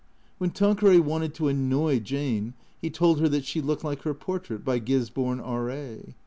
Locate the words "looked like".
3.61-4.01